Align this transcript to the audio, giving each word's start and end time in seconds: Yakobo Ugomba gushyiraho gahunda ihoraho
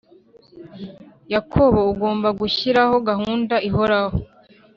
Yakobo 1.33 1.79
Ugomba 1.91 2.27
gushyiraho 2.39 2.95
gahunda 3.09 3.55
ihoraho 3.69 4.17